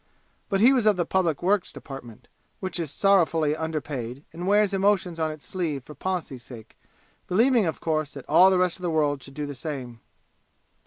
[0.49, 2.27] But he was of the Public Works Department,
[2.59, 6.75] which is sorrowfully underpaid and wears emotions on its sleeve for policy's sake,
[7.27, 10.01] believing of course that all the rest of the world should do the same.